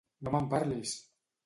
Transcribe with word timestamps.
No 0.27 0.33
me'n 0.35 0.47
parlis! 0.55 0.95